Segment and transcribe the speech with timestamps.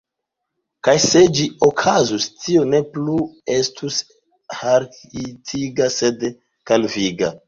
[0.87, 3.17] Kaj se ĝi okazus, tio ne plu
[3.55, 3.99] estus
[4.63, 6.27] harhirtiga, sed
[6.73, 7.31] kalviga.